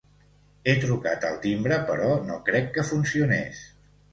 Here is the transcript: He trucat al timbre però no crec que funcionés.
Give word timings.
He 0.69 0.73
trucat 0.85 1.27
al 1.29 1.37
timbre 1.45 1.79
però 1.91 2.09
no 2.31 2.39
crec 2.51 2.73
que 2.79 2.87
funcionés. 2.91 3.63